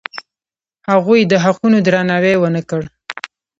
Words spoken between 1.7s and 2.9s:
درناوی ونه کړ.